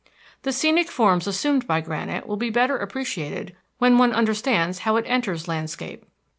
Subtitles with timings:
[0.41, 5.05] The scenic forms assumed by granite will be better appreciated when one understands how it
[5.07, 6.05] enters landscape.